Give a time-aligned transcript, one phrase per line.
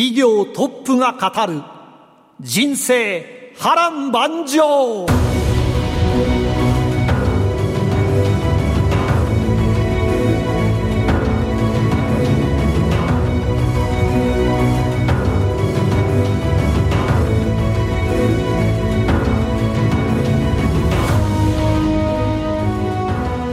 [0.00, 1.62] 企業トップが語る
[2.40, 5.04] 人生波乱万丈。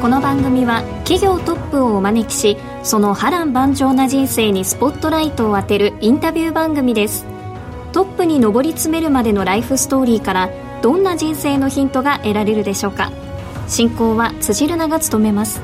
[0.07, 7.25] この番組は企業トップをお招きしその波乱万丈な人生にスポットライトを当てるインタビュー番組です。
[7.91, 10.49] トップに上り詰めるまでのライフストーリーから
[10.81, 13.11] どんな人生のヒントが得られるでしょうか。
[13.67, 15.59] 進行は辻るなが務めます。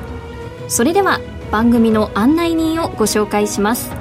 [0.67, 3.93] それでは番組の案内人をご紹介します。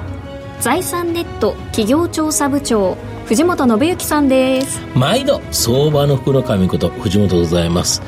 [0.59, 4.81] 財産ネット企業調査部長藤本信之さんです。
[4.93, 8.01] 毎度相場の福の神こと藤本でございます。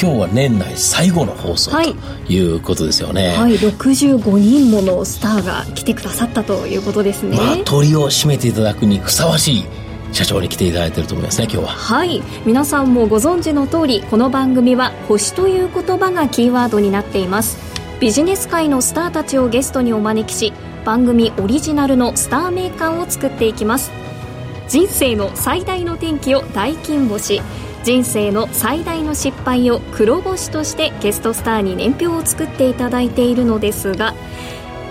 [0.00, 1.94] 今日は年内最後の放送、はい、
[2.26, 3.36] ということですよね。
[3.36, 3.56] はい。
[3.56, 7.36] 65人ものスターが来てくださったということですね。
[7.36, 9.64] まあ鳥を締めていただくにふさわしい
[10.12, 11.72] 社長に来ていただいていると思いますね今日は。
[11.72, 12.22] はい。
[12.44, 17.58] 皆さんもご存知の通りこの番組は星という言葉がキーワードになっています。
[18.00, 20.52] ビジネス界のスターたちをゲストにお招きし
[20.84, 23.90] 番組オリジナルのスター名鑑を作っていきます。
[24.68, 27.42] 人生の最大の転機を大金星
[27.82, 34.14] 人生の最大の失敗を黒星としてゲストスターに年表を作っていただいているのですが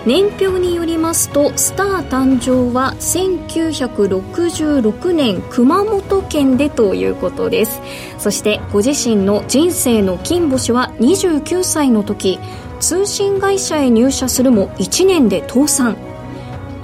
[0.06, 7.82] 年表によりますとスター誕生は1966年熊本県でということです。
[8.18, 12.40] そしてご自身の人生の金星は29歳の時
[12.80, 16.09] 通信会社へ入社するも1年で倒産。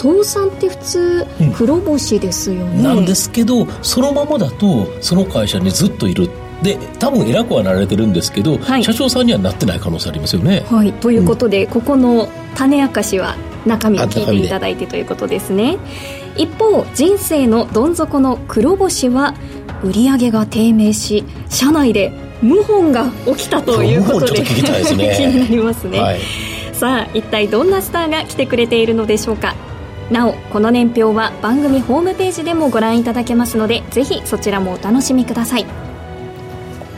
[0.06, 6.31] 倒産って普通黒星ですよね、うん、なんですけどそのままだとその会社にずっといる。
[6.62, 10.65] で多分偉くはなられてるんですけど、はい、社長さんにはなってない可能性ありますよね。
[10.71, 13.37] はい、ということで、うん、ここの種明かしは
[13.67, 15.77] 中身を聞いていただいてということですね。
[16.34, 19.34] 一方人生のどん底の黒星は
[19.83, 24.62] 売上が低迷し社内で謀反が起きたということで 気
[24.97, 26.21] ね、 気になりますね、はい、
[26.73, 29.55] さあ一体どんなスターが来てくれているのでしょうか
[30.11, 35.67] なおこの年表は番組ホームページでもご覧いただけますのでぜひそちらもお楽しみください。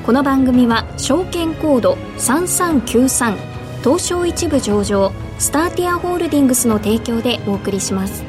[0.04, 3.36] この番組は証券コード3393
[3.82, 8.24] 東証一部上場スターティアホールディングスの提供でお送りします。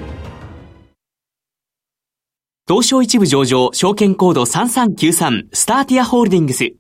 [2.68, 6.74] 東証一部上場証券コード3393スターティアホールディングス。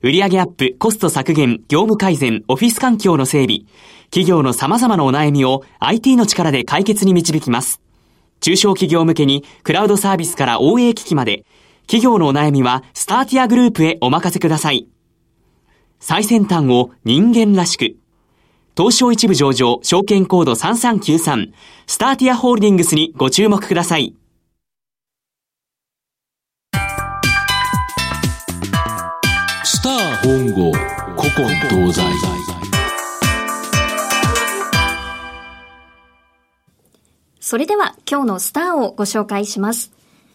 [0.00, 3.62] 売上アップ、コスト削減、業務改善、オフィス環境の整備。
[4.10, 7.80] 企業の様々なお悩みを IT の力で解決に導きます。
[8.40, 11.44] 中小企業向けにクラウドサービスから OA 機器まで、
[11.82, 14.88] 企業のお悩みはスターティアグループへお任せください。
[16.00, 17.96] 最先端を人間らしく。
[18.76, 21.52] 東証一部上場証券コード3393
[21.86, 24.14] スターティアホールディングスにご注目ください。
[29.64, 30.72] スター本郷
[31.16, 32.57] 古今東西。
[37.50, 39.90] それでは今日のスターをご紹介します。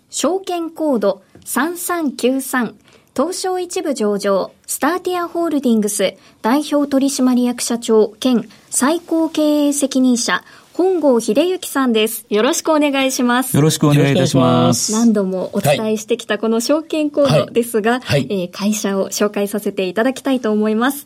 [0.09, 2.73] 証券コード3393
[3.15, 10.43] 東証一部上場スターティアホールディングス代表取締役社長兼最高経営責任者
[10.73, 12.25] 本郷秀幸さんです。
[12.29, 13.55] よろしくお願いします。
[13.55, 14.91] よろしくお願いいたします。
[14.93, 21.05] 何度もお伝えしてきたこの証券コードですが、はいはい、えー、会社を紹介させていただきたいと思います。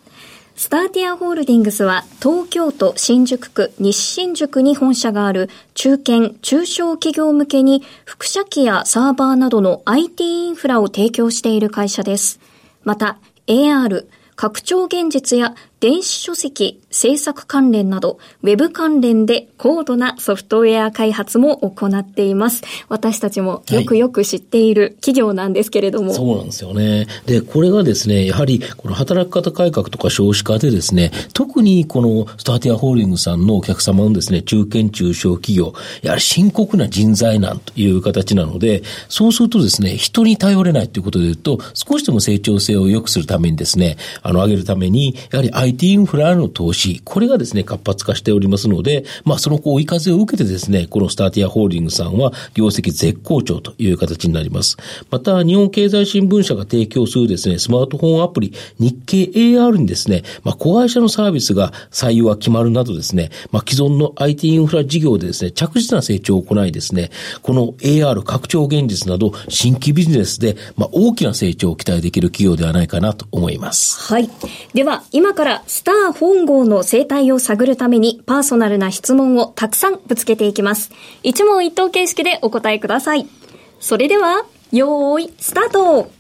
[0.58, 12.40] スターティアホールディングスは東京都新宿区西新宿に本社がある中堅・中小企業向けに副社機やサーバーなどの IT インフラを提供している会社です。
[12.84, 22.64] また AR、拡張現実や電子書籍、制作関連など、ウェブ関連で高度なソフトウェア開発も行っています。
[22.90, 26.08] 私たちもよくよく知っている企業なんですけれども。
[26.08, 27.06] はい、そうなんですよね。
[27.28, 54.78] で、これがですね、やはり、この働き方改革とか少子化でですね、特にこのスターティアホールディングさんのお客様のですね、中堅中小企業、やはり深刻な人材難という形なので、そうするとですね、人に頼れないということで言うと、少しでも成長性を良くするためにですね、あの、上げるために、やはり IT インフラの投資し、これがですね、活発化しておりますので、まあ、その追い風を受けてですね、このスターティアホールディングスさんは、業績絶好調という形になります。
[55.10, 67.12] また、日本経済新聞社が提供するですね、スマートフォンアプリ、日経 AR にですね、まあ、子会社のサービスが採用が決まるなどですね、まあ、既存の IT インフラ事業でですね、着実な成長を行いですね、
[67.42, 74.14] この AR 拡張現実など、新規ビジネスで、まあ、大きな成長を期待できる企業ではないかなと思います。
[74.14, 74.30] はい。
[74.74, 80.92] では、今からスター本郷の生態を探るために、パーソナルな質問をたくさんぶつけていきます。
[81.24, 83.28] 一問一答形式でお答えください。
[83.80, 86.12] それでは、よーい、スタート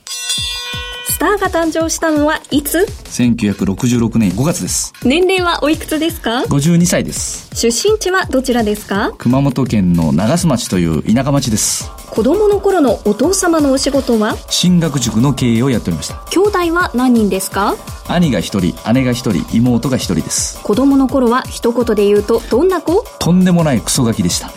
[1.17, 4.93] スターが誕生したのはいつ ?1966 年5月です。
[5.03, 7.49] 年齢はおいくつですか ?52 歳です。
[7.55, 9.13] 出身地はどちらですか？
[9.17, 11.89] 熊本県の長須町という田舎町です。
[12.11, 14.37] 子供の頃のお父様のお仕事は？
[14.51, 16.23] 進学塾の経営をやっておりました。
[16.29, 17.73] 兄弟は何人ですか？
[18.07, 20.61] 兄が一人、姉が一人、妹が一人です。
[20.61, 23.03] 子供の頃は一言で言うとどんな子？
[23.17, 24.51] とんでもないクソガキでした。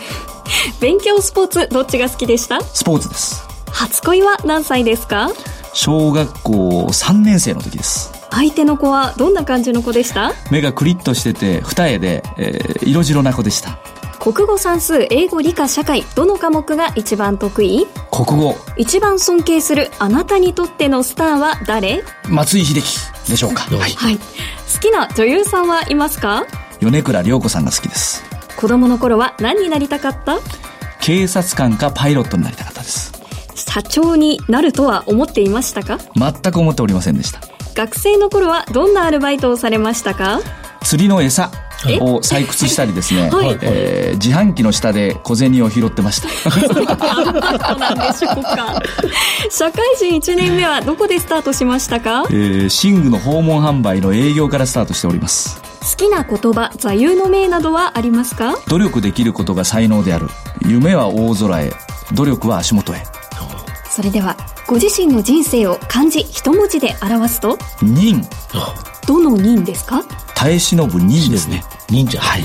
[0.79, 2.61] 勉強スポーツどっちが好きでした？
[2.61, 3.47] スポーツです。
[3.71, 5.29] 初恋は何歳ですか？
[5.73, 8.11] 小学校3年生の時です。
[8.29, 10.33] 相手の子はどんな感じの子でした？
[10.51, 13.79] 目がクリッとしてて二重で、えー、色白な子でした。
[14.19, 17.87] 国語算数英語理科社会どの科目が一番得意？
[18.11, 18.55] 国語。
[18.77, 22.03] 一番尊敬するあなたにとってのスターは誰？
[22.29, 24.23] 松井秀喜でしょうか、はい、はい、好
[24.79, 26.45] きな女優さんはいますか？
[26.81, 28.23] 米倉涼子さんが好きです。
[28.57, 30.37] 子供の頃は何になりたかった？
[30.99, 33.10] 警察官かパイロットになりたかったです
[33.73, 35.97] 社長になるとは思っていましたか？
[36.15, 37.39] 全く思っておりませんでした
[37.73, 40.41] 学生の頃はどんなアルバイトをされましたか？
[40.83, 41.51] 釣りの餌
[42.01, 46.27] を採掘したりですね、はい、えー、自販機の下で小銭を拾ってました。
[49.49, 52.25] 社会人1年目はどこでスタートしましたか？
[52.29, 55.61] えー、寝具の訪問販売の営業からスタートしております。
[55.81, 58.55] 好きな言葉、座右の銘などはありますか？
[58.67, 60.27] 努力できることが才能である。
[60.67, 61.71] 夢は大空へ。
[62.13, 63.01] 努力は足元へ。
[63.91, 68.21] それではご自身の人生を漢字一文字で表すと忍。
[69.07, 70.03] どの忍ですか？
[70.35, 71.63] 耐え忍ぶ忍ですね。
[71.89, 72.19] 忍者。
[72.19, 72.43] はい。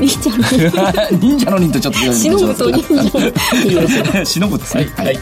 [0.00, 0.70] 忍者の忍。
[1.20, 2.12] 忍者の忍とちょっと違う。
[2.14, 4.88] 忍ぶと忍者忍ぶですね。
[4.96, 5.18] はい、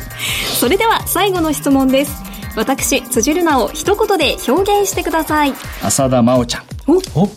[0.58, 2.12] それでは最後の質問です。
[2.56, 5.54] 私辻るなを一言で表現してください。
[5.82, 6.62] 浅田真央ちゃん。
[6.86, 7.22] お。
[7.22, 7.30] お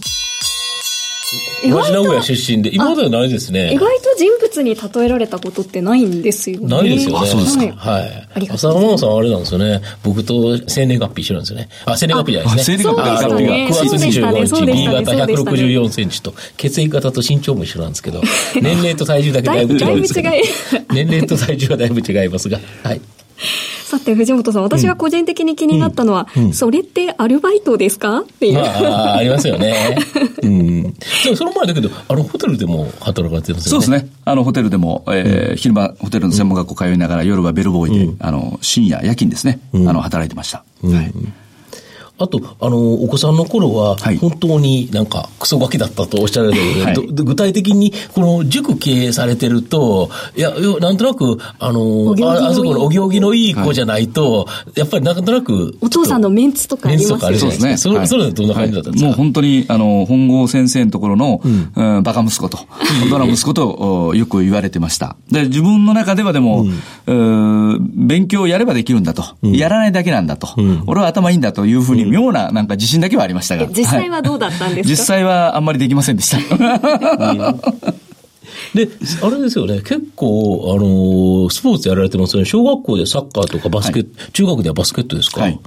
[1.69, 3.73] 同じ名古屋出身で、今まではないですね。
[3.73, 6.67] 意外と人物に例えられたことってないんですよね。
[6.67, 7.27] ないですよね。
[7.27, 7.65] そうですか。
[7.75, 8.49] はい。
[8.49, 9.81] 浅野真央さんはあれなんですよね。
[10.03, 11.69] 僕と生年月日一緒なんですよね。
[11.85, 12.77] あ、生年月日じゃないですね。
[12.77, 18.21] 生年月日が9月25日、新潟164センチと、血液型と身長も一緒なんですけど、
[18.61, 20.13] 年齢と体重だけだいぶ違います。
[20.93, 23.01] 年齢と体重はだいぶ違いますが、はい。
[23.85, 28.19] さて、藤本さん、私が個人的に気になったのは、うんうん、それってアルバイトですか？
[28.19, 28.53] っていう。
[28.53, 29.97] まあ、ありますよね。
[30.41, 30.83] うん。
[30.83, 30.89] で
[31.29, 33.69] も、その前だけど、あの、ホテルでも働かれてますよね。
[33.69, 34.09] そうですね。
[34.25, 39.59] あの、ホテルでも、えー、昼間、ホテルの専門学校通いながら、夜はベルボーイで、あの、深夜、夜勤ですね。
[39.73, 40.63] あの、働いてました。
[40.83, 41.11] はい。
[42.17, 57.37] あと、あの、お子さんの頃は、本当になんか、クソガキだったとおっしゃられてる、はい、具体的に、この塾経営されてると、いや、なんとなく、あの、ああそこのお行儀のいい子じゃないと、はい、やっぱりなんとなく、お父さんのメンツとかありますよね。
[57.37, 57.77] そうですね。
[57.77, 61.49] それ、それどんな感じだったんですか、もう本当に、あの、本郷先生のところの、う
[61.99, 65.17] ん、バカ息子と、本当の息子とよく言われてました。
[65.29, 66.65] で、自分の中ではでも、
[67.07, 70.47] うん、勉強やればできるんだと、うん、やらないだけなんだと、
[70.87, 73.67] 俺は頭いいんだというふうに妙な、なんか自信だけはありましたが。
[73.67, 76.37] 実際はどうだったんですか、実際はあんまりできませんでした。
[78.73, 78.89] で、
[79.21, 82.45] あれですよね、結構、あの、スポーツやられてますよね。
[82.45, 85.59] 小学校でサッカーとかバスケット、はい、中学ではバスケットですか、はい、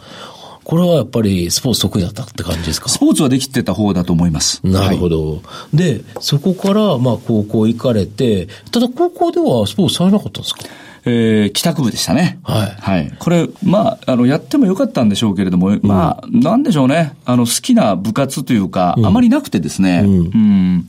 [0.65, 2.89] これはやっぱりスポーツ得意だったって感じですか？
[2.89, 4.61] スポーツはできてた方だと思います。
[4.65, 5.33] なるほど。
[5.33, 5.39] は
[5.73, 10.61] い、で、そこから、まあ、高校行かれて、ただ高校ではスポーツされなかったんですか？
[11.05, 12.39] えー、帰宅部でしたね。
[12.43, 12.77] はい。
[12.81, 13.13] はい。
[13.19, 17.17] これ、まあ、あの、やってもよかったんでしょうけれども、うん、まあ、なんでしょうね。
[17.25, 20.89] あの、好きな部活というか、うん、あまりなくてですね、うん、うん。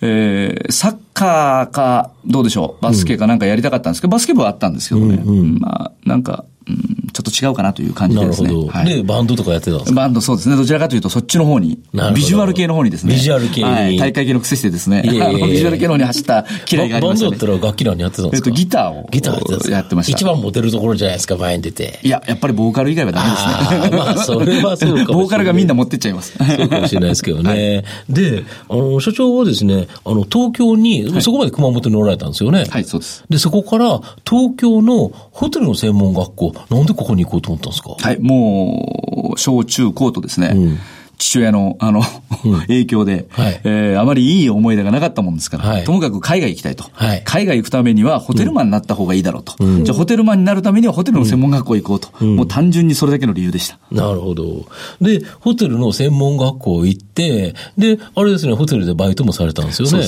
[0.00, 8.48] えー、サッカーか、どうでしょう、バスケかなんかやりたかったんですけど、バスケ部はあったんですけどね、うんうん、まあ、なんか、うん、ちょっと違うかなという感じですね。
[8.48, 8.68] なるほど。
[8.72, 9.96] はい、で、バンドとかやってたんですか？
[9.96, 10.56] バンドそうですね。
[10.56, 11.78] どちらかというと、そっちの方に、
[12.14, 13.14] ビジュアル系の方にですね。
[13.14, 13.68] ビジュアル系に。
[13.70, 13.96] はい。
[13.96, 15.02] 大会系の癖してですね。
[15.04, 18.48] いやいや ビジュアル系の方に走った嫌いがありました、ね、バンドだったら楽器何やってたんですか？
[18.48, 19.08] えっと、ギターを。
[19.10, 20.12] ギターやってました。
[20.12, 22.00] 一番モテるところじゃないですか、前に出て。
[22.02, 23.96] いや、やっぱりボーカル以外はダメですね。
[23.96, 25.06] まあ、それはそうかもしれない。
[25.14, 26.34] ボーカルがみんな持ってっちゃいます。
[26.36, 27.50] そうかもしれないですけどね。
[27.50, 32.66] はい、で、あの、所長はですね、あの、東京に、はい、そこまで熊本におられたんですよね。
[32.68, 33.24] はい、そうです。
[33.28, 37.96] で、そこから、東京のホテルの専門学校、なんでここに行こうと思ったんですか？
[37.98, 40.78] はい、もう、小中高とですね、うん
[41.16, 42.02] 父親の、あの、
[42.66, 49.54] 影響で、はい、えー、あまりいい思い出がなかったもんですから、はい、ともかく海外行きたいと、はい、海外行くためにはホテルマンになった方がいいだろうと。
[49.60, 52.08] うん、じゃあホテルマンになるためにはホテルの専門学校行こうと。
[52.20, 53.78] うん、もう単純にそれだけの理由でした。
[53.92, 54.66] なるほど。
[55.00, 60.04] で、ホテルの専門学校行って、で、あれですね、ホテルでバイトもされたんですよね。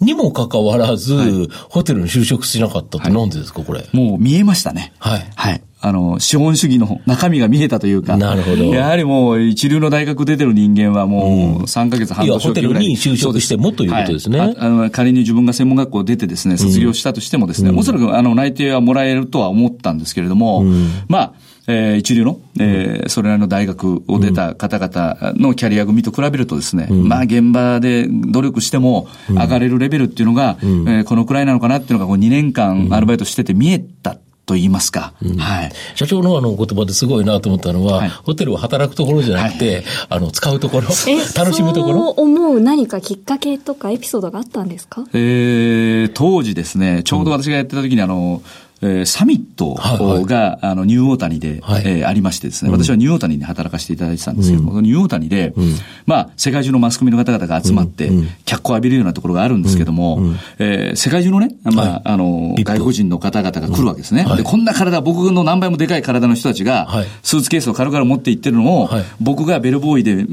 [0.00, 3.86] にもかかわらず、はい、ホテルに就職しなかったってなんでですか、これ？
[3.92, 4.92] もう見えましたね。
[4.98, 5.26] はい。
[5.36, 5.62] はい。
[5.80, 8.16] あの、資本主義の中身が見えたというか。
[8.16, 8.64] なるほど。
[8.74, 14.40] やはりもう、一流の大学出てる人間はもう、3ヶ月半年ホテルに就職してもということですね。
[14.40, 21.32] はい、あの仮に自分が専門学校出てですね、卒業したとしてもですね、うん、おそらくあの、内定はもらえるとは思ったんですけれども、うん、まあ、
[21.68, 34.18] えー、一流の、えー、それなりの大学を出た方々のキャリア組と比べるとですね、うん、まあ現場で努力しても上がれるレベルっていうのが、うん、えー、このくらいなのかなっていうのがこう2年間アルバイトしてて見えた。
[34.48, 35.72] と言いますか、うん、はい。
[35.94, 40.88] 社長のあの言葉ですごいなと思ったのは、はい、ホテルは働くところじゃなくて、はい、あの、使うところ、
[41.36, 41.98] 楽しむところ。
[41.98, 45.04] そう思う何かきっかけとかエピソードがあったんですか？
[45.12, 48.42] えー、当時ですね、ちょうど私がやってた時にあの、
[48.80, 55.74] えー、サミットが、はいはい、あの、ニューオータニで、はい、えー、ありましてですね、私はニューオータニに働かせていただいてたんですけども、うん、ニューオータニで、うん、
[56.06, 58.10] まあ、世界中のマスコミの方々が集まって、
[58.44, 64.24] 脚光を浴びるようなところがあるんですけども、うん、えー、世界中のね、まあ、あの、外国人の方々が来るわけですね。
[64.36, 66.88] で、こんな体、僕の何倍もでかい体の人たちが、
[67.22, 70.24] スーツケースを軽々持って行ってるのを、僕がベルボーイで、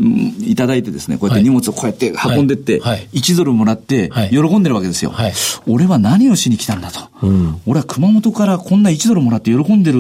[0.48, 5.14] いただいてですね、こうやって荷物をこうやって運んでって、1ドルもらって、喜んでるわけですよ。
[5.68, 7.10] 俺は何をしに来たんだと。
[7.66, 10.00] 俺は熊本からこんな1ドルルもらって喜んでる、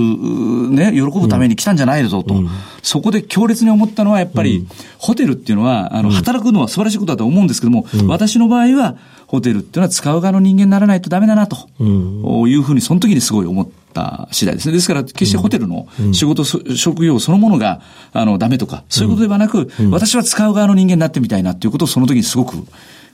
[0.69, 2.49] ね、喜ぶために来たんじゃないぞと、うん、
[2.83, 4.67] そこで強烈に思ったのは、やっぱり、
[4.99, 14.73] ホテルっていうのは、あの、働くのは素晴らしいことだと思うんですけども、うん、私の場合は、ホテルっていうのは使う側の人間にならないとダメだなと、いうふうに、その時にすごい思った次第ですね。
[14.73, 17.81] ですから、決してホテルの仕事、職業そのものが、
[18.13, 22.57] あの、ダメとか、そういうことではなく、私は使う側の人間になってみたいなっていうことをその時にすごく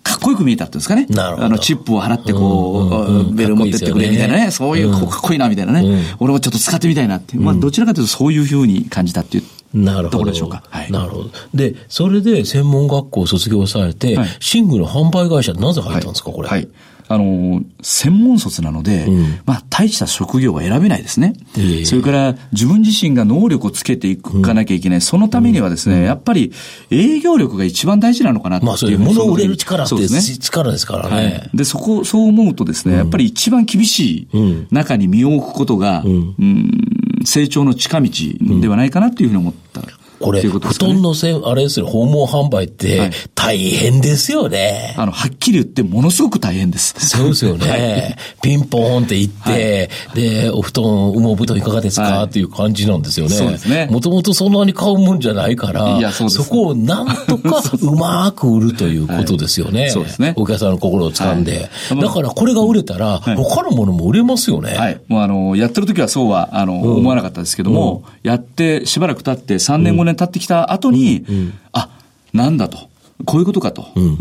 [0.03, 1.07] かっこよく見えたっていうんですかね。
[1.17, 4.51] あの、チップを払ってこう、ベル持ってってくれみたいなね。
[4.51, 6.15] そういう、かっこいいなみたいなね。
[6.19, 7.41] 俺もちょっと使ってみたいなっていう。
[7.41, 9.43] まあ、どちらかというとそういうふうに感じたっていう。
[9.73, 10.09] なるほど。
[10.09, 10.63] ところでしょうか。
[10.69, 10.91] はい。
[10.91, 11.29] なるほど。
[11.53, 14.17] で、それで専門学校を卒業されて、
[14.53, 16.49] 寝具の販売会社なぜ入ったんですか、これ。
[16.49, 16.67] はい。
[17.13, 21.33] あの、専門卒なので、うん、まあ、大した職業は選べないですね。
[21.85, 24.97] それから、自分自身が能力をつけていかなきゃいけない。
[24.97, 26.53] うん、そのためにはですね、やっぱり
[26.89, 28.69] 営業力が一番大事なのかなっていう。
[28.69, 30.21] まあ、そういう物を売れる力ってですね。
[30.21, 31.15] 力ですからね。
[31.15, 36.35] はい、で、そこ、そう思うとですね、やっぱり一番厳しい中に身を置くことが、うん、
[37.25, 38.09] 成長の近道
[38.61, 39.81] ではないかなっていうふうに思った。
[40.21, 46.93] これ、ね、布団のせん、あれですよ、訪問販売って大変ですよね、はい、あの、はっきり言ってものすごく大変です。
[47.07, 47.69] そうですよね。
[47.69, 53.35] はい、ピンポーンって言って、はい、で、お布団、羽毛布団いかがですか、っていう感じなんですよね。
[53.35, 53.87] そうですね。
[53.91, 59.89] もともとそんなに買うもんじゃないから、いやそそこをなんとか うまく売るということですよね。
[59.89, 60.33] そうですね。
[60.35, 61.69] お客さんの心を掴んで。
[61.89, 64.75] だからこれが売れたら、他のものも売れますよね。
[64.75, 65.01] はい。
[65.07, 71.89] もうあの、やってる時はそうは、あの、うん、思わなかったですけども、うん、やってしばらく経って3年5年経ってきた後に、うん、あ、
[72.33, 72.90] なんだと。
[73.25, 74.17] こういうことかと、うん、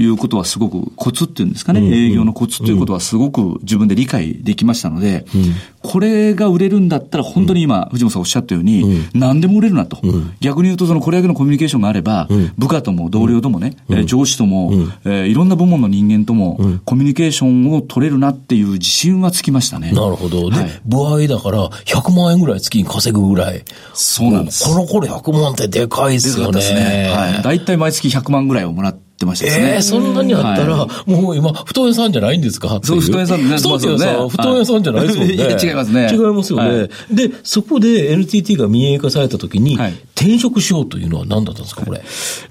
[0.00, 9.98] いうことはすごくコツっていうんですかね、うん、営業のコツということはすごく自分で理解できましたので、うん、これが売れるんだったら本当に今、藤本さんおっしゃったように、何でも売れるなと。
[10.40, 14.72] 逆に言うとそのこれだけのコミュニケーションがあれば、部下とも同僚ともね、上司とも、
[15.04, 19.92] えー、いろんな部門の人間とも、コミュニケーションを取れるなっていう自信はつきましたね。
[19.92, 20.50] なるほど。
[20.50, 23.64] で、はい、部合だから100万円ぐらい月に稼ぐぐらい。
[23.92, 24.64] そうなんです。
[24.64, 26.52] この頃100万ってでかいですよね。
[26.52, 27.12] ですね。
[27.14, 27.42] はい。
[27.42, 29.70] 大体毎月100万ぐらいをもらって、ってましたね。
[29.72, 33.56] ええー、そんなにあったら、はい、もう今、布団屋さんじゃないんですかそう、布団屋さんね。
[33.56, 35.34] 布団屋さん、布団屋さんじゃないですもんね。
[35.62, 36.08] 違いますね。
[36.12, 36.68] 違いますよね。
[36.68, 42.02] はい、で、そこで NTT が民営化されたときに、はい、転職しようというのは何だったんですか、これ？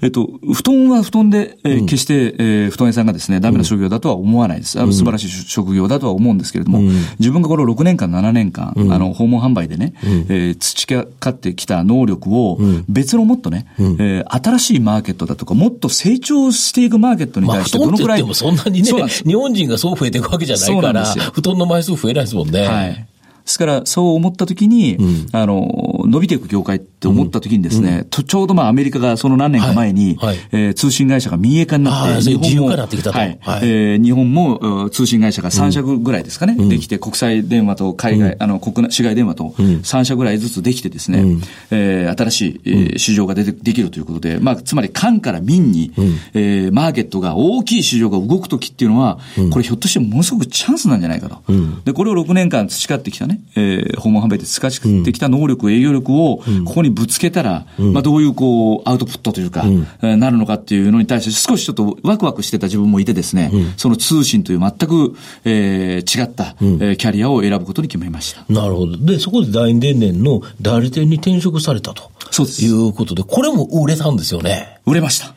[0.02, 4.80] えっと、布団は布団で、えー、決して、えー、布団屋さんがですね、ダメな職業だとは思わないです。
[4.80, 6.80] あの素晴らしい職業だとは思うんですけれども、
[7.18, 9.94] 自分がこの6年間、7年間、あの、訪問販売でね、
[10.28, 18.22] えー、培ってきた能力を、別のもっとね、えー、新しいマーケットだとか、もっと成長していくマーケットに対してどのくらい。
[18.22, 22.66] まあ、布団って言ってもそんなにね、日本人がそう増えていくわけじゃないから、布団の枚数増えないですもんね。
[22.66, 22.94] はい。
[22.94, 23.06] で
[23.44, 30.34] すから、そう思ったときに、うん、あの、伸びていく業界って思ったときにですね、うん、ちょうどまあアメリカがその何年か前に、はい。
[30.34, 49.18] はい、えー、通信会社が民営化になって、日本も、はい、はい、えー、日本も通信会社が3社ぐらいですかね、うん、できて、国際電話と海外、あの、国内、市外電話と3社ぐらいずつできてですね、うん、えー、新しい、えー、市場が出て、できるということで、まあ、つまり官から民に、うん、えー、マーケットが大きい市場が動くときっていうのは、
[49.52, 51.42] これひょっとしてものすごくチャンスなんじゃないかと。
[51.84, 59.64] で、これを6年間培ってきたね、えー、訪問販売で培ってきた能力、営業力をここにぶつけたら、まあどういうこう、アウトプットというか、
[60.02, 68.44] えなるのかっていうのに対して少しちょっとワクワクしてた自分もいてですね、その通信という全く、えー、違った、えキャリアを選ぶことに決めました。
[68.52, 68.96] なるほど。
[68.96, 72.10] で、そこで大電年の代理店に転職されたと。
[72.30, 72.64] そうです。
[72.64, 74.80] いうことで、これも売れたんですよね。
[74.86, 75.34] 売れました。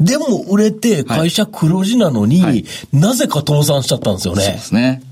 [0.00, 4.42] でも売れて会社黒字なのに、はい、なぜか倒産しちゃったんですよね。
[4.42, 5.02] そうですね。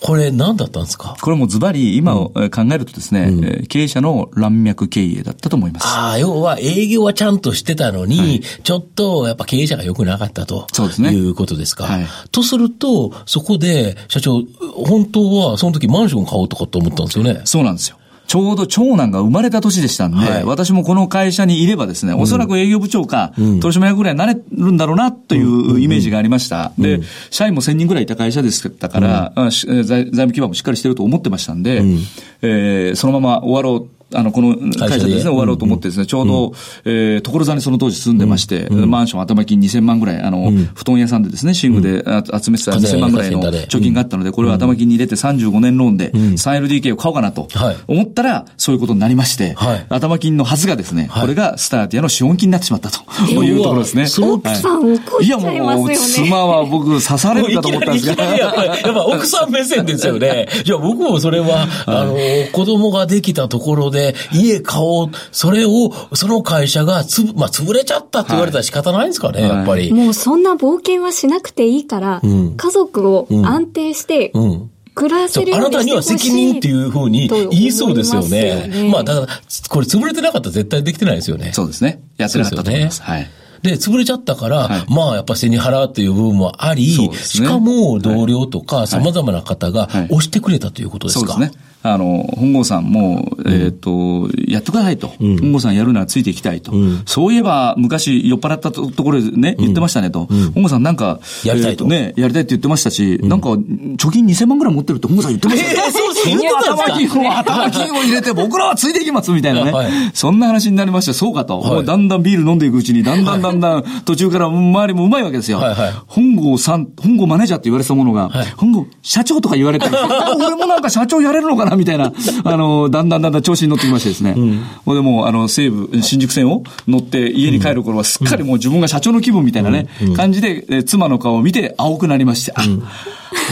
[0.00, 1.16] これ何だったんですか？
[1.20, 5.86] これもズバリ今を考えるとですね、うん、経営者の乱脈経営だったと思います。
[5.86, 10.66] ああ、要は営業はちゃんとしてたのに、はい、ちょっとやっぱ経営者が良くなかったと。
[10.72, 11.12] そうですね。
[11.12, 11.84] いうことですか。
[11.84, 14.42] はい、とすると、そこで社長、
[14.86, 17.42] 本当はその時マンション買おうとかって思ったんですよね？
[17.44, 17.98] そうなんですよ。
[18.28, 26.72] ちょうど長男が生まれた年でしたんで、はい、私もこの会社にいればですね、おそらく営業部長か、取締役ぐらいになれるんだろうなというイメージがありました。
[26.78, 31.98] で、社員も1000人ぐらいいた会社でしたから、うん、財務基盤もしっかりしてると思ってましたんで、うん、
[32.42, 36.52] えー、そのまま終わろうあの、この会社でですね、終わろうと思ってですね、ちょうど、
[36.84, 41.98] えー、所沢にその当時住んでまして、マンション頭金2000万ぐらい、あの、布団屋さんでですね、寝具で
[42.40, 47.48] 集めてた2000万ぐらいの貯金があったので、これを頭金に入れて35年ローンで 3LDK を買おうかなと
[47.86, 49.54] 思ったら、そういうことになりまして、
[49.88, 53.02] 頭金のはずがですね、これがスターティアの資本金になってしまったと
[53.44, 54.06] いうところですね。
[54.32, 55.54] 奥さん怒っちゃいますよね。
[55.54, 58.24] いやもう、妻は僕刺されるかと思ったんですが。
[58.24, 60.48] やっぱ奥さん目線ですよね。
[60.64, 62.16] いや、僕もそれは、あの、
[62.52, 63.97] 子供ができたところで、
[64.32, 69.92] 家買おう、それを、その会社がつ、まあ、潰れちゃったって言われたら仕方ないんですかね、はい、やっぱり。
[69.92, 78.66] もうそんな冒険はしなくていいから、うん、家族を安定して、うん、うん暮らせるあなたには責任っていうふうに言いそうですよね。
[78.66, 79.26] ねまあ、だから、
[79.68, 81.52] これ潰れてなかったら絶対できてないですよね。
[81.52, 82.02] そうですね。
[82.16, 82.96] やってなかったと思います。
[82.96, 83.30] すね、はい。
[83.62, 91.67] で、潰れちゃったから、はい、まあやっぱ背に払うという部分もあり、ね、しかも同僚とか様々な方が押してくれたということですか、はいはい、そうですね。
[91.82, 95.12] あの、本郷さんも、えっ、ー、と、やってくださいと。
[95.20, 96.72] うん、本郷さんやるならついていきたいと。
[96.72, 100.26] うん、そういえば、昔酔っ払ったところでね、言ってましたねと。
[100.54, 105.82] 本郷さんなんか、やりたいと、ね、やりたいって言ってましたし、なんか、貯金2000万ぐらい持ってるって本郷さん言ってましたよ。
[105.84, 106.48] えー、そうですね。
[106.48, 109.72] 頭金を、頭金を入れて僕らはついていきますみたいなね。
[109.72, 111.14] はい、そんな話になりました。
[111.14, 111.60] そうかと。
[111.60, 115.58] はい、だんだんビール飲んでいくうちに、だんだんだんだん途中から周りもうまいわけですよ。
[115.58, 119.86] はいはい、本郷さん、本郷マネージャーって言われてたものが、はい、本郷社長とか言われて、
[120.36, 122.12] 俺もなんか社長やれるのかなみたいな。
[122.44, 124.34] あの、だんだんだんだん調子に乗ってきましてですね。
[124.36, 132.62] うん、でも、あの、西武、新宿線を乗って家に帰る頃はすっかりもう自分が社長の気分みたいなね、うん、感じで、え妻の顔を見て青くなりまして、あ、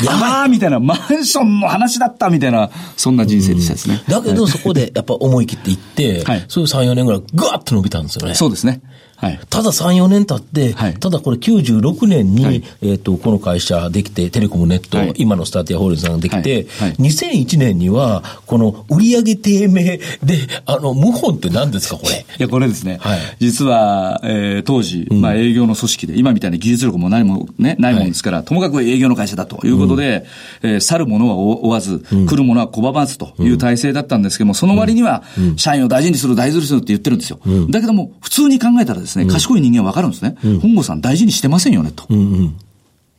[0.04, 4.02] やばーみたいな、マンションの話だったみたいな、そんな人生でしたですね。
[4.08, 8.34] だけどそこでやっぱ思い切っていって、はい、そういう3、4年ぐらいぐわっと伸びたんですよね。
[8.34, 8.80] そうですね。
[9.16, 22.26] はい、ただ3、4年経って、はい、ただこれ96年に、はい、えっ、と、この会社できて、テレコムネット、はい、今のスターティアホールディングさんができて、はい、2001年には、この売上低迷で、あの、謀反って何ですか、これ？
[22.38, 23.00] いや、これですね。
[23.38, 30.26] 実は、えー、当時、まあ営業の組織で、今みたいに技術力も何もね、ないもんですから、ともかく営業の会社だということで、
[30.62, 35.22] うん、えー、去る者は追わず、うん、来る者は拒まずという体制だったんですけども、その割には、
[35.56, 37.40] 社員を大事にする、大事にするって言ってるんですよ。
[37.70, 40.36] だけども、普通に考えたらですね、賢い人間わかるんですね。
[40.44, 42.04] うん、本郷さん大事にしてませんよね、と。
[42.08, 42.56] うんうん。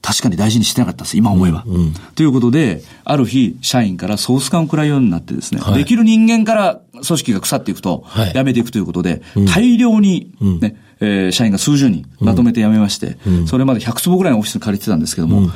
[0.02, 1.64] 確かに大事にしてなかったです、今思えば。
[1.66, 15.50] うんうん、ということで、ある日、社員からソース感を食らうようになってですね、はい、できる人間から組織が腐っていくと、はい、辞めていくということで、うん、大量にね、うん、えー、社員が数十人まとめて辞めまして、うん、それまで100坪ぐらいのオフィス借りてたんですけども、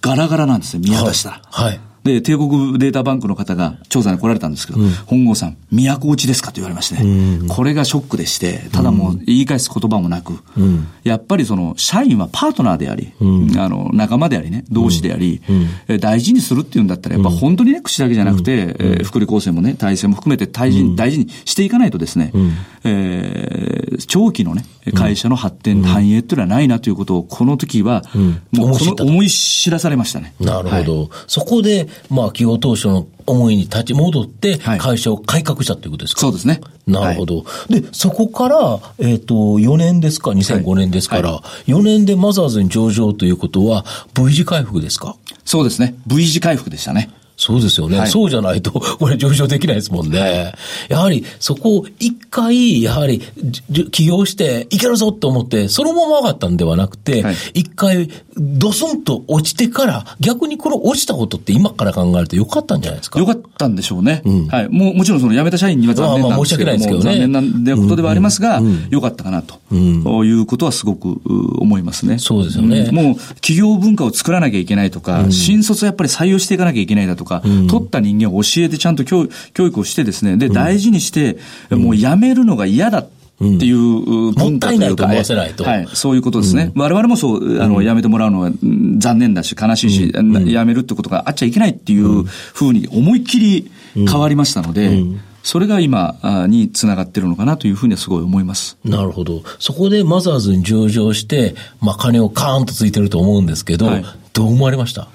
[0.00, 1.42] ガラガラなんですね、見渡したら。
[1.44, 15.42] はい、はいで、帝国データバンクの方が調査に来られたんですけど、うん、本郷さん、都落ちですかと言われましてね、うん、これがショックでして、ただもう言い返す言葉もなく、うん、やっぱりその、社員はパートナーであり、あの、仲間でありね、同志であり、
[16.00, 22.32] 大事にするっていうんだったら、やっぱ本当にね、口だけじゃなくて、えー、福利厚生もね、体制も含めて大事に、大事にしていかないとですね、
[22.84, 28.04] えー、長期のね、会社の発展、繁栄っていうのはないなということを、この時は、
[28.52, 30.34] もうこの思い知らされましたね。
[30.40, 31.00] なるほど。
[31.00, 36.60] はい、そこで、まあ、企業当初の思いに立ち戻って、会社を改革したということですか、そうですね。
[36.86, 37.38] なるほど。
[37.38, 45.16] はい、で、そこから、えっ、ー、と、4年ですか、2005年ですから、はい、4年でマザーズに上場ということは、V 字回復ですか？
[45.44, 45.96] そうですね。
[46.06, 47.10] V 字回復でしたね。
[47.36, 50.54] そうですよね、はい、そうじゃないと、 これ上場できないですもんね。
[50.88, 53.22] やはり、そこを一回、やはり、
[53.90, 63.18] 起業して、いけるぞと思って、そのまま上がったんではなくて、一、はい、回、ドスンと落ちてから、逆にこの落ちたことって今から考えるとよかったんじゃないですか？
[63.18, 64.22] よかったんでしょうね。
[64.24, 64.68] うん、はい。
[64.68, 67.04] ももちろんその辞めた社員には残念なんですけど、まあ、まあ申し訳ないですけどね。
[67.28, 71.20] 残念なことではありますが、うんうん、よかったかなと、うん、いうことはすごく
[71.58, 72.18] 思いますね。
[72.18, 72.90] そうですよね。
[72.92, 81.38] もう、企業文化を作らなきゃいけないとか、新卒やっぱり採用していかなきゃいけないだとか、うん、取った人間を教えてちゃんと教教育をしてですね、で、大事にして、
[81.70, 83.06] もうやめるのが嫌だ。
[83.36, 85.16] っていう文化というか、うん、は
[85.82, 86.72] い、そういうことですね。
[86.74, 88.50] うん、我々もそう、あの、やめてもらうのは
[88.96, 95.04] 残念だし、悲しいし、うん、やめるってことがあっちゃいけないっていうふうに思いっきり変わりましたので、
[95.42, 96.16] それが今
[96.48, 98.78] につながってるのかなというふうにはすごい思います。
[98.86, 99.42] なるほど。
[99.58, 105.08] そこでマザーズに上場して、まあ金をカーンとついてると思うんですけど、はい、どう思われました？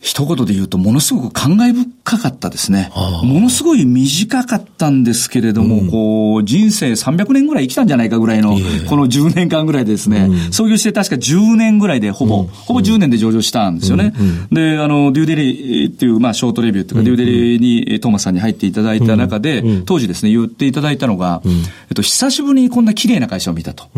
[0.00, 2.90] 一言で言うと、ものすごく感慨深かったですね。
[3.24, 8.56] ものすごい短かったんですけれども、うん、こう、人生300年ぐらい生きたんじゃないかぐらいの、
[8.88, 14.12] この10年間ぐらいでですね、うん、創業して確か10年ぐらいでほぼ、うん、ほぼ10年で上場したんですよね。
[14.52, 23.88] で、あの、デューデリーっていう、まあ、ショートレビューというか、デューデリーにトーマスさんに入っていただいた中で、当時ですね、言っていただいたのが、えっと、久しぶりにこんな綺麗な会社を見たと。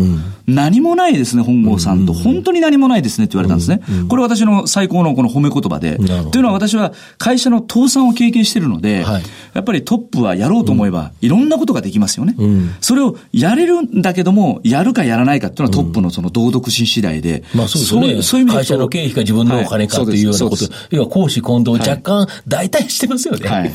[0.47, 2.15] 何もないですね、本郷さんと。
[2.15, 3.83] 本当に何もないですねって言われたんですね。
[4.09, 6.00] これ私の最高のこの褒め言葉で。
[6.07, 9.23] というのは私は会社の倒産を経験しているので、はい、
[9.55, 12.35] やっぱりトップはやろうと思えば、いろんなことができますよね。
[12.39, 17.45] うん、それをやれるんだけども、やるかやらないかっていうのはトップのその道徳心次第で。
[17.55, 18.23] まあそうですね。
[18.23, 23.49] そういう意味で会社の経費か自分のお金かっていうようなこと、要は公私混同若干大体してますよね。
[23.49, 23.73] はい。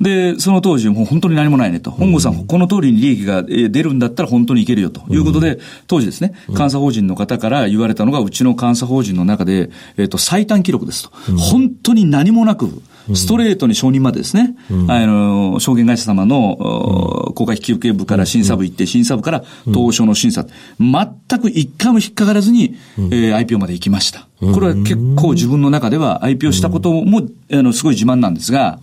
[0.00, 1.90] で、その当時、もう本当に何もないねと。
[1.90, 5.02] 本郷さん、この通りに利益が出るんだったら本当にいけるよと。
[5.12, 11.12] いうことで、当時ですね、監査法人の方から言われたのが、うちの監査法人の中で、えっ、と、最短記録ですと。
[11.50, 12.82] 本当に何もなく、
[13.14, 20.46] ストレートに承認までですね、うん、あの、証券会社様の、うん、公開引受部から審査部行って、審査部から東証の審査、
[20.80, 24.26] 全く一回も引っかからずに、えー、IPO まで行きました。
[24.40, 28.80] これは結構自分の中では IPO したことも、あの、すごい自慢なんですが、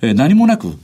[0.00, 0.78] えー、何もなく、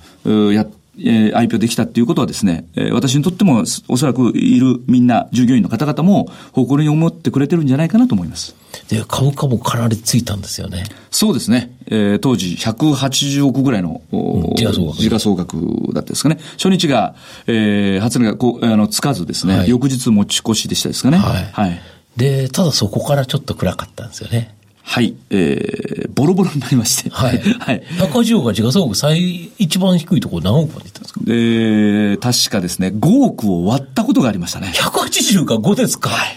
[0.52, 8.54] やって、えー、IPO できたっていうことはですね、えー、私にとってもおそらくいるみんな従業員の方々も誇りに思ってくれてるんじゃないかなと思います。
[8.88, 10.84] で、株価もかなりついたんですよね。
[11.10, 11.76] そうですね。
[11.86, 14.98] えー、当時180億ぐらいの、うん、時価総額。
[14.98, 15.56] 時価総額
[15.92, 16.38] だったですかね。
[16.52, 17.14] 初日が、
[17.46, 21.18] えー、初値がこう、あの、つかずですね、はい、翌日持ち越しでしたですかね。
[21.18, 21.44] はい。
[21.52, 21.80] はい。
[22.16, 24.54] で、ただそこからちょっと暗かったんですよね。
[24.86, 27.10] はい、えー、ボロボロになりまして。
[27.10, 27.38] はい。
[27.58, 27.82] はい。
[27.98, 31.20] 高千穂が時価総額最、一番低いところ何億までいったんですか？
[31.26, 34.72] えー、確かですね、5億を割ったことがありましたね。
[34.74, 36.10] 180が5ですか？
[36.10, 36.36] はい。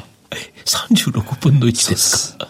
[0.66, 2.48] 36分の1ですか？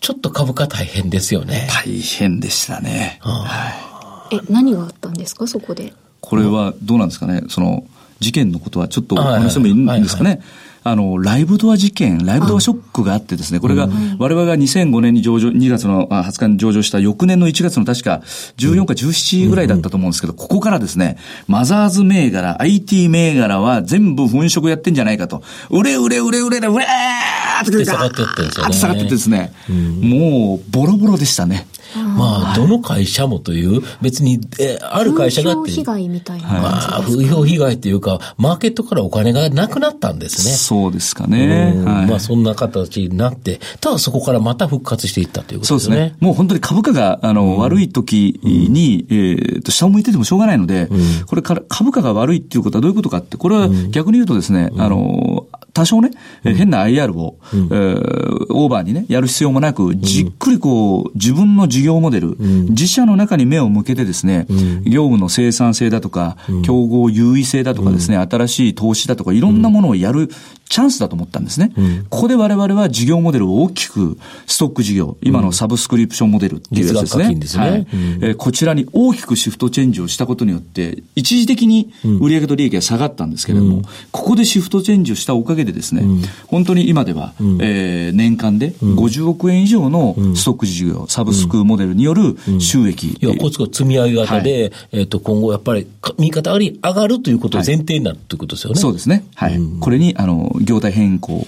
[0.00, 1.68] ちょっと株価大変ですよね。
[1.70, 3.18] 大変でしたね。
[3.20, 4.36] はい。
[4.36, 5.92] え、何があったんですか、そこで。
[6.20, 7.84] これはどうなんですかね、その、
[8.18, 10.30] 事件のことはちょっとお話してもいいんですかね？
[10.30, 10.46] はいはいはい
[10.84, 18.22] あの、ライブドア事件、ライブドアショックがあってですね、これが、我々が2005年に上場、2月の20日に上場した翌年の1月の確か
[18.56, 28.72] 14か17ぐらいだったと思うんですけど、ここからですね、マザーズ銘柄、IT 銘柄は全部粉飾やってんじゃないかと、売れ売れ売れ売れ売れ、売れーって下がってってですね。
[28.72, 31.66] 下がってってですね、もうボロボロでしたね。
[31.94, 35.70] まあ、どの会社もという、別に、え、ある会社がって。
[35.70, 36.48] 風評被害みたいな。
[36.48, 40.54] まあ、風評被害というか、マーケットからお金がなくなったんですね。
[40.54, 41.74] そうですかね。
[41.84, 45.94] はい、まあ、そんな形になって、ただそこからまた復活していったということですね。
[45.94, 46.16] そうですね。
[46.20, 50.88] もう本当に株価が、あの、悪い時に、えっと、下を向いててもしょうがないので、
[51.26, 56.10] これから株価が悪いっていうことはどういうことかって、これは逆に言うとですね、あの、多少ね、
[56.42, 64.46] 変な IR を、えー、オーバーにね、やる必要もなく、じっくりこう、自分の事業モデル、自社の中に目を向けてですね、
[64.84, 70.28] 業務の生産性だとか、競合優位性だとかですね、新しい投資だとか、いろんなものをやる
[70.72, 71.72] チャンスだと思ったんですね。
[72.08, 77.34] ここで我々は事業モデルを大きく、ストック事業、今のサブスクリプションモデルっていうやつですね。
[77.34, 77.64] ですね。
[77.64, 77.86] はい、
[78.22, 86.02] えこちらに大きくシフトチェンジをしたことによって、一時的に売上と利益が下がったんですけれども、ここでシフトチェンジをしたおかげでですね、
[86.46, 93.18] 本当に今では、えー、年間で50億円以上のストック事業、サブスクモデルによる収益。
[93.20, 95.86] いや、コツコツ積み上げ型で、はい、えっ、と、今後やっぱり
[96.18, 98.80] 右肩上がるということを前提になるということですよね。
[98.80, 99.24] そうですね。
[99.34, 99.58] はい。
[99.80, 101.44] これに、あの、業態変更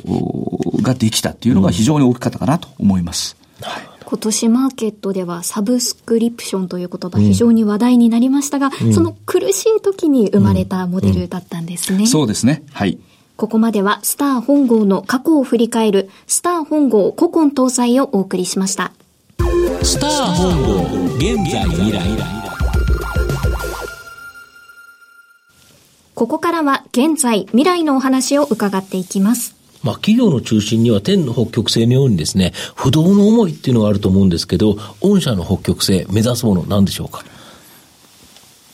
[0.82, 3.36] ができたっていうのが非常に大きかったかなと思います。
[3.60, 3.94] はい。
[4.04, 11.96] 今年マーケットではサブスクリプションという言葉非常に話題になりましたが、うん、その苦しい時に生まれたモデルだったんですね。
[11.96, 12.62] うんうん、そうですね。
[12.72, 12.98] はい。
[13.36, 18.92] ここまではスター本郷の過去を振り返るスター本郷古今搭載をお送りしました。
[19.82, 22.00] スター本郷現在未来
[26.14, 29.56] ここからは現在未来のお話を伺っていきます。
[29.82, 37.24] まあ、企業の中心には天の北極星のようにですね、不動の思いっていうのがあると思うんですけど、御社の北極星目指すもの何でしょうか？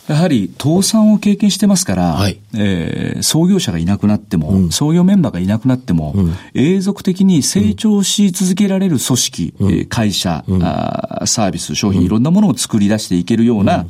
[0.08, 13.86] やはり倒産を経験してますから、はい、えー、創業者がいなくなっても、うん、創業メンバーがいなくなっても、うん、永続的に成長し続けられる組織、うん、会社、うん、あ、サービス、商品、いろんなものを作り出していけるような、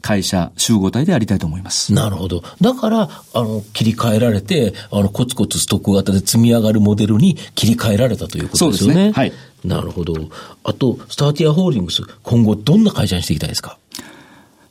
[0.00, 1.94] 会社、集合体でありたいと思います。
[1.94, 2.42] なるほど。
[2.60, 9.06] だから、あの、切り替えられて、あの、コツコツストック型で積み上がるモデルに切り替えられたということですよね。
[9.06, 9.12] ね。
[9.12, 9.32] はい。
[9.64, 10.14] なるほど。
[10.62, 13.78] あと、スターティアホールディングス、今後どんな会社にしていきたいですか？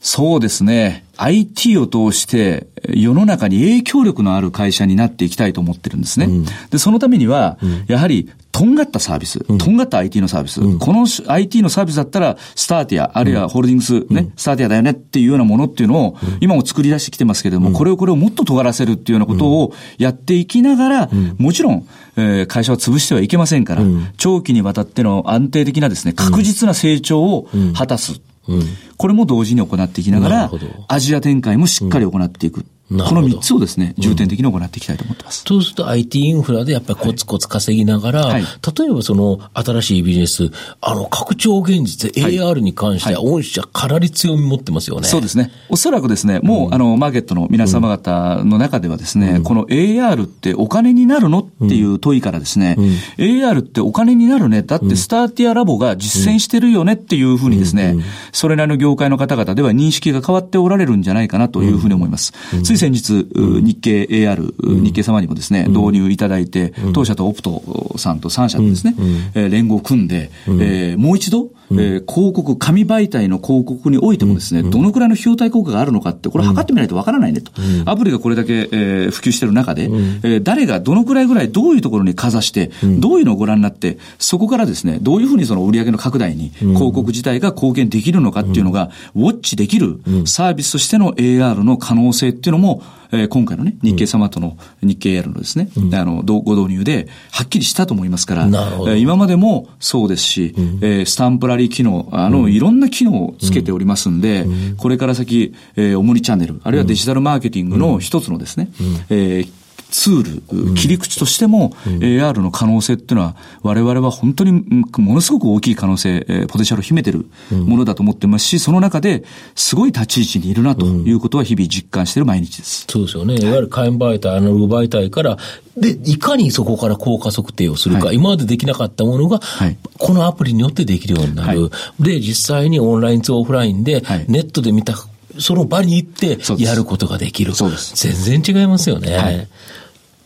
[0.03, 1.05] そうですね。
[1.15, 6.25] IT を通して世の中に影響力のある会社になっていきたいと思ってるんですね。
[6.25, 21.87] うん、で、そのためには、やはり、とんがったサービス、とんがった IT のサービス、うん、この IT のサービスだったら、スターティア、あるいはホールディングス、ね、スターティアだよねっていうようなものっていうのを、今も作り出してきてますけれども、これをこれをもっと尖らせるっていうようなことをやっていきながら、もちろん、
[22.17, 23.83] えー、会社を潰してはいけませんから、
[24.17, 28.19] 長期にわたっての安定的なですね、確実な成長を果たす。
[28.47, 28.61] うん、
[28.97, 30.51] これも同時に行っていきながら、
[30.87, 32.65] アジア展開もしっかり行っていく。
[32.89, 35.43] この3つをですね、重点的に行っていきたいと思ってます。
[35.47, 45.07] そうすると IT インフラでやっぱりコツコツ稼ぎながら、はい、例えばその新しいビジネス、あの、拡張現実、AR に関しては、御社かなり強み持ってますよね。
[45.07, 45.51] そうですね。
[45.69, 52.85] おそらくですね、もう、うん、あの、マーケットの皆様方の中ではですね、うん、この AR ってお金になるのっていう問いからですね、うん、
[53.17, 54.61] AR ってお金になるね。
[54.61, 57.95] だってスターティアラボが実践してるよねっていうふうにですね、
[58.31, 62.33] それなりの業界の方々では認識が変わっておられるんじゃないかなというふうに思います。
[62.73, 68.95] つい先日、日経 AR、日経様にもですね、導入いただいて、当社とオプトさんと3社でですね、
[69.35, 77.51] え連合を組んで、えもう一度、え広告、紙媒体の広告においてもですね、どのくらいの費用対効果があるのかって、これ測ってみないとわからないねと。
[77.85, 79.89] アプリがこれだけ、え普及している中で、
[80.23, 92.81] え誰がどのくらいぐらいどういうところにかざして、どういうのをご覧になって、そこからですね、どういうふうにその売上の拡大に広告自体が貢献できるのかっていうのが、ウォッチできるサービスとしての AR の可能性っていうのも、
[93.13, 98.91] えー、今回のね、日経様との日経 AR のですね、うん、あの、ご導入で、はっきりしたと思いますから、なるほど。
[98.91, 104.45] えー、今までもそうですし、うん、えー、スタンプラリー機能、あの、いろんな機能をつけておりますんで、
[104.77, 108.69] これから先、えー、オムニチャンネル、あるいはデジタルマーケティングの一つのですね、
[109.09, 109.62] えー
[109.93, 122.87] ツール、切り口としても、AR の可能性っていうのは、我々は本当にものすごく大きい可能性、ポテンシャルを秘めてるものだと思ってますし、その中ですごい立ち位置にいるなということは日々実感している毎日です。
[122.89, 123.35] そうですよね。
[123.35, 125.37] いわゆる火炎媒体、アナログ媒体から、
[125.77, 131.61] で、いかにそこから効果測定をするか、はい、今までできなかったものが、はい、このアプリによってできるようになる。
[131.61, 134.95] はい、で、実際にオンラインとオフラインで、ネットで見た
[135.39, 137.55] その場に行ってやることができる。
[137.55, 137.95] そうです。
[137.95, 139.15] 全然違いますよね。
[139.15, 139.47] はい、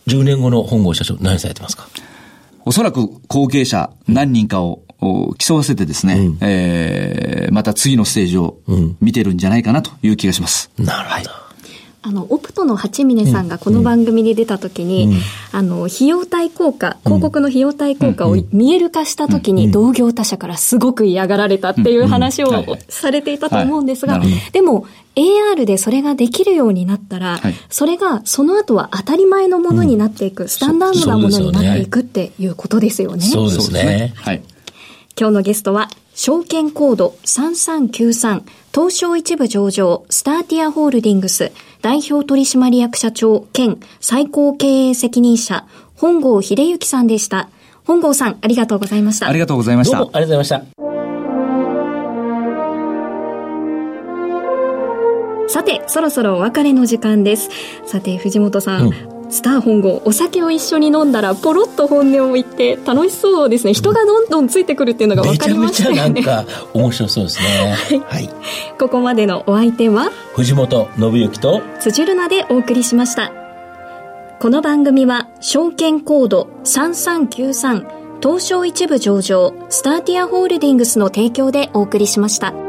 [0.08, 1.86] 10年後の本郷社長、何されてますか？
[2.64, 4.82] おそらく後継者何人かを
[5.38, 8.58] 競わせてですね、うん、えー、また次のステージを
[9.00, 10.70] 見てるんじゃないかなという気がします。
[10.78, 11.30] うん、なるほど。
[11.30, 11.47] はい
[12.00, 15.20] あの、オプトの八峰さんがこの番組に出たときに、うん、
[15.52, 24.20] あの、費用対効果、広告の費用対効果を見える化したときに、同業他社からすごく嫌がられたっていう話をされていたと思うんですが、
[24.52, 33.22] でも、AR でそれができるようになったら、はい、それがその後は当たり前のものになっていく、うん、スタンダードなものになっていくっていうことですよね。
[33.22, 34.12] そうですね。
[34.14, 34.42] はい。
[35.18, 38.42] 今日のゲストは、証券コード3393
[38.74, 47.48] 東証一部上場スターティアホールディングス代表取締役社長兼最高経営責任者本郷秀幸さんでした。
[47.84, 49.28] 本郷さん、ありがとうございました。
[49.28, 49.96] ありがとうございました。
[49.96, 50.78] どうもありがとうございました。
[55.48, 57.48] さて、そろそろお別れの時間です。
[57.86, 63.74] さて、藤本さん、うんスター本郷お酒を一緒に飲んだらポロッと本音を言って楽しそうですね。
[63.74, 66.10] 人がどんどんついてくるっていうのが分かりましたよね。
[66.10, 67.38] めちゃめちゃなんか面白そうです
[67.90, 68.02] ね。
[68.08, 68.30] はい、
[68.78, 70.10] ここまでのお相手は？
[70.34, 73.32] 藤本信之と辻るなでお送りしました。
[74.40, 82.67] この番組は証券コード3393東証一部上場スターティアホールディングスの提供でお送りしました。